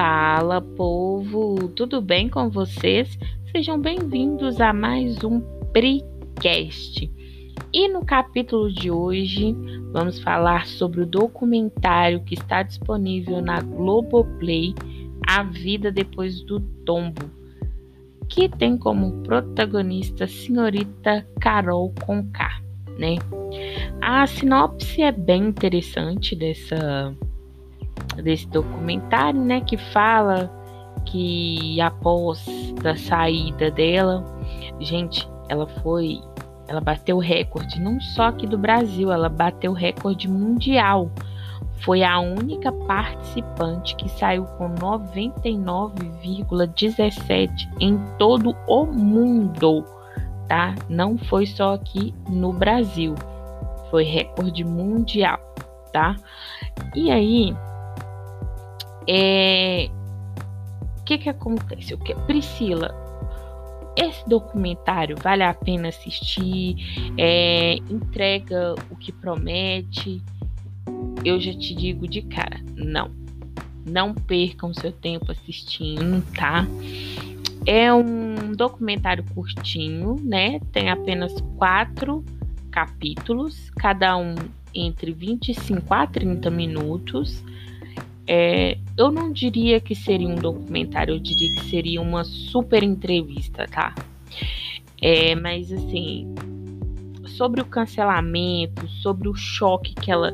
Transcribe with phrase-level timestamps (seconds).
[0.00, 1.70] Fala, povo!
[1.70, 3.18] Tudo bem com vocês?
[3.50, 5.40] Sejam bem-vindos a mais um
[5.72, 7.10] Precast.
[7.72, 9.56] E no capítulo de hoje,
[9.90, 14.72] vamos falar sobre o documentário que está disponível na Globoplay,
[15.26, 17.28] A Vida Depois do Tombo,
[18.28, 22.62] que tem como protagonista a senhorita Carol Conká,
[22.96, 23.16] né?
[24.00, 27.12] A sinopse é bem interessante dessa
[28.22, 30.50] desse documentário, né, que fala
[31.04, 32.44] que após
[32.82, 34.24] da saída dela,
[34.80, 36.20] gente, ela foi,
[36.66, 41.10] ela bateu recorde não só aqui do Brasil, ela bateu recorde mundial.
[41.80, 49.84] Foi a única participante que saiu com 99,17 em todo o mundo,
[50.48, 50.74] tá?
[50.88, 53.14] Não foi só aqui no Brasil.
[53.90, 55.38] Foi recorde mundial,
[55.92, 56.16] tá?
[56.96, 57.54] E aí,
[59.08, 59.88] é...
[60.98, 61.94] O que que acontece?
[61.94, 62.94] O que Priscila,
[63.96, 66.76] esse documentário vale a pena assistir,
[67.16, 70.22] é, entrega o que promete.
[71.24, 73.10] Eu já te digo de cara, não.
[73.84, 76.66] Não percam seu tempo assistindo, tá?
[77.66, 80.60] É um documentário curtinho, né?
[80.72, 82.24] Tem apenas quatro
[82.70, 84.34] capítulos, cada um
[84.74, 87.42] entre 25 a 30 minutos.
[88.30, 93.66] É, eu não diria que seria um documentário, eu diria que seria uma super entrevista,
[93.66, 93.94] tá?
[95.00, 96.34] É, mas assim,
[97.28, 100.32] sobre o cancelamento, sobre o choque que ela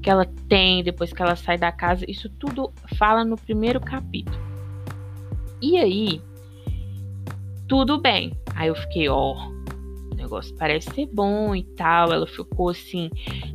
[0.00, 4.38] que ela tem depois que ela sai da casa, isso tudo fala no primeiro capítulo.
[5.60, 6.22] E aí,
[7.66, 8.32] tudo bem.
[8.54, 12.12] Aí eu fiquei, ó, o negócio parece ser bom e tal.
[12.12, 13.10] Ela ficou assim,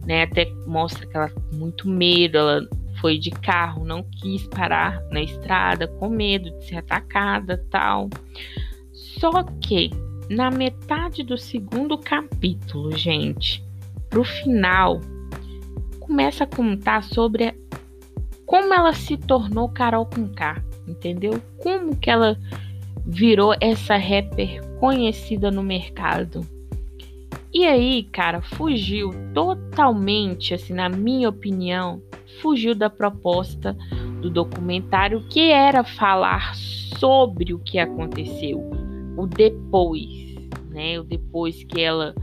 [0.06, 0.23] né?
[0.23, 2.67] Até mostra que ela muito medo, ela
[3.04, 8.09] foi de carro, não quis parar na estrada com medo de ser atacada, tal.
[8.94, 9.90] Só que
[10.30, 13.62] na metade do segundo capítulo, gente,
[14.09, 15.02] pro final,
[16.00, 17.53] começa a contar sobre
[18.46, 21.41] como ela se tornou Carol com K, entendeu?
[21.62, 22.40] Como que ela
[23.06, 26.47] virou essa rapper conhecida no mercado.
[27.53, 32.02] E aí, cara, fugiu totalmente, assim, na minha opinião,
[32.44, 33.76] fugiu da proposta
[34.22, 38.59] do documentário, que era falar sobre o que aconteceu,
[39.18, 40.36] o depois,
[40.70, 41.00] né?
[41.00, 42.14] O depois que ela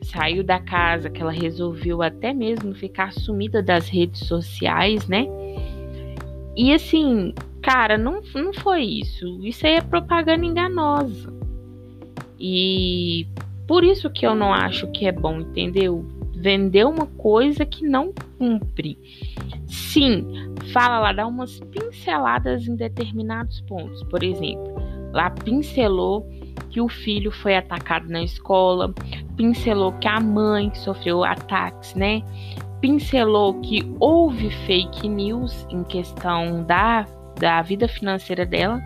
[0.00, 5.26] saiu da casa, que ela resolveu até mesmo ficar sumida das redes sociais, né?
[6.56, 9.38] E assim, cara, não, não foi isso.
[9.44, 11.32] Isso aí é propaganda enganosa.
[12.40, 13.26] E
[13.66, 16.17] por isso que eu não acho que é bom, entendeu?
[16.40, 18.98] Vender uma coisa que não cumpre.
[19.66, 24.02] Sim, fala lá, dá umas pinceladas em determinados pontos.
[24.04, 24.74] Por exemplo,
[25.12, 26.26] lá pincelou
[26.70, 28.94] que o filho foi atacado na escola,
[29.36, 32.22] pincelou que a mãe sofreu ataques, né?
[32.80, 37.06] Pincelou que houve fake news em questão da,
[37.40, 38.80] da vida financeira dela,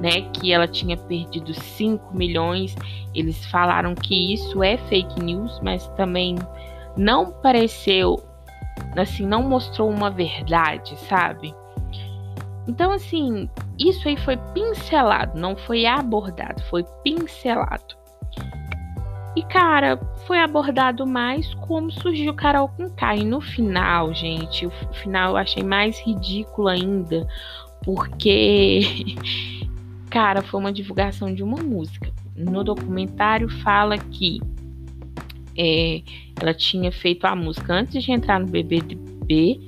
[0.00, 0.22] né?
[0.32, 2.74] Que ela tinha perdido 5 milhões.
[3.14, 6.36] Eles falaram que isso é fake news, mas também
[6.98, 8.22] não pareceu
[8.96, 11.54] assim, não mostrou uma verdade, sabe?
[12.66, 13.48] Então, assim,
[13.78, 17.96] isso aí foi pincelado, não foi abordado, foi pincelado.
[19.34, 22.88] E, cara, foi abordado mais como surgiu Carol com.
[23.16, 27.26] E no final, gente, o final eu achei mais ridículo ainda,
[27.82, 28.80] porque,
[30.10, 32.12] cara, foi uma divulgação de uma música.
[32.36, 34.40] No documentário fala que
[35.58, 36.02] é,
[36.40, 39.60] ela tinha feito a música antes de entrar no BBB,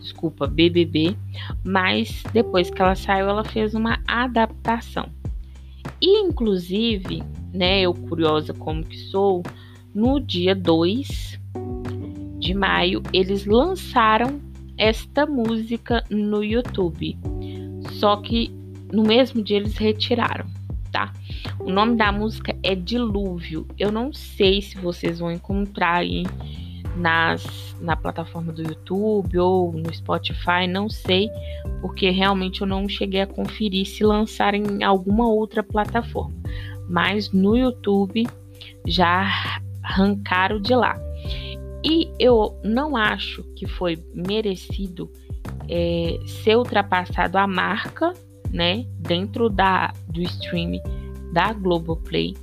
[0.00, 1.16] desculpa, BBB,
[1.64, 5.08] mas depois que ela saiu, ela fez uma adaptação.
[6.02, 7.22] E inclusive,
[7.54, 9.42] né, eu curiosa como que sou,
[9.94, 11.40] no dia 2
[12.40, 14.40] de maio, eles lançaram
[14.76, 17.16] esta música no YouTube.
[17.92, 18.50] Só que
[18.92, 20.55] no mesmo dia eles retiraram
[20.90, 21.12] tá?
[21.58, 23.66] O nome da música é Dilúvio.
[23.78, 26.24] Eu não sei se vocês vão encontrar aí
[26.96, 31.30] nas, na plataforma do YouTube ou no Spotify, não sei,
[31.80, 36.34] porque realmente eu não cheguei a conferir se lançarem em alguma outra plataforma.
[36.88, 38.26] Mas no YouTube
[38.86, 40.98] já arrancaram de lá.
[41.84, 45.10] E eu não acho que foi merecido
[45.68, 48.12] é, ser ultrapassado a marca
[48.56, 50.80] né, dentro da do stream
[51.30, 52.34] da Globoplay,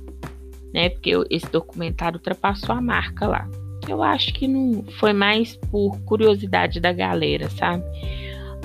[0.72, 0.90] né?
[0.90, 3.50] Porque esse documentário ultrapassou a marca lá.
[3.88, 7.82] Eu acho que não foi mais por curiosidade da galera, sabe?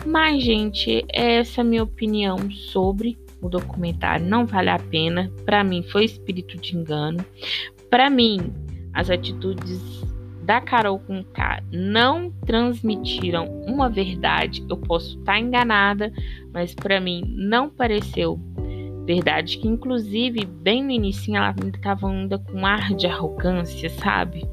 [0.06, 4.26] Mas, gente, essa é a minha opinião sobre o documentário.
[4.26, 5.32] Não vale a pena.
[5.44, 7.26] Para mim, foi espírito de engano.
[7.90, 8.54] Para mim,
[8.94, 10.04] as atitudes
[10.50, 14.66] da Carol com K não transmitiram uma verdade.
[14.68, 16.12] Eu posso estar enganada,
[16.52, 18.40] mas para mim não pareceu
[19.06, 19.60] verdade.
[19.60, 24.44] Que inclusive, bem no início, ela estava ainda com ar de arrogância, sabe?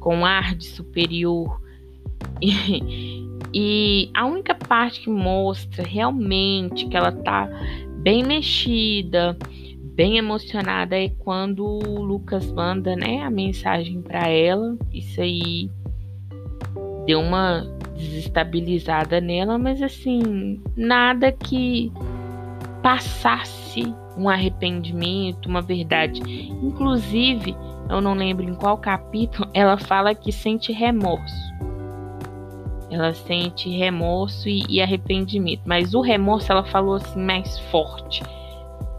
[0.00, 1.60] Com ar de superior.
[2.40, 7.50] E, e a única parte que mostra realmente que ela tá
[7.98, 9.36] bem mexida,
[9.94, 14.76] bem emocionada é quando o Lucas manda, né, a mensagem para ela.
[14.92, 15.70] Isso aí
[17.06, 17.66] deu uma
[17.96, 21.92] desestabilizada nela, mas assim, nada que
[22.82, 26.20] passasse um arrependimento, uma verdade.
[26.62, 27.56] Inclusive,
[27.88, 31.52] eu não lembro em qual capítulo, ela fala que sente remorso.
[32.90, 35.62] Ela sente remorso e, e arrependimento.
[35.64, 38.22] Mas o remorso ela falou assim mais forte.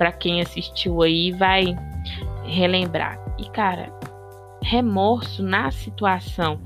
[0.04, 1.78] Para quem assistiu aí vai
[2.44, 3.18] relembrar.
[3.40, 3.90] E cara,
[4.62, 6.60] remorso na situação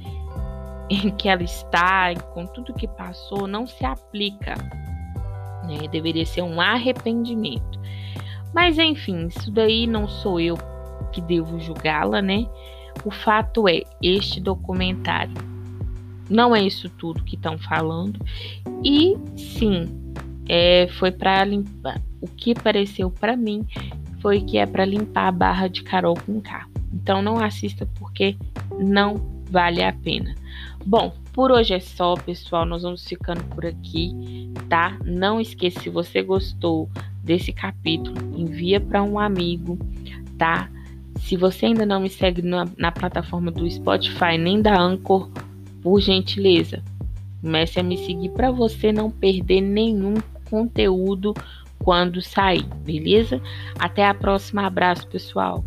[0.90, 4.56] em que ela está, com tudo que passou, não se aplica.
[5.68, 5.88] Né?
[5.92, 7.80] Deveria ser um arrependimento.
[8.56, 10.58] Mas enfim, isso daí não sou eu
[11.12, 12.48] que devo julgá-la, né?
[13.06, 15.38] O fato é, este documentário
[16.28, 18.20] não é isso tudo que estão falando.
[18.84, 19.86] E sim,
[20.50, 22.02] é, foi para limpar.
[22.22, 23.66] O que pareceu para mim
[24.22, 26.68] foi que é para limpar a barra de Carol com K.
[26.94, 28.36] Então não assista porque
[28.80, 29.16] não
[29.50, 30.36] vale a pena.
[30.86, 32.66] Bom, por hoje é só, pessoal.
[32.66, 34.98] Nós vamos ficando por aqui, tá?
[35.06, 36.90] Não esqueça, se você gostou
[37.24, 39.78] desse capítulo, envia para um amigo,
[40.38, 40.70] tá?
[41.20, 45.30] Se você ainda não me segue na, na plataforma do Spotify nem da Anchor,
[45.82, 46.82] por gentileza,
[47.42, 50.16] comece a me seguir para você não perder nenhum
[50.50, 51.34] conteúdo
[51.80, 53.42] quando sair, beleza?
[53.80, 55.64] Até a próxima, abraço pessoal.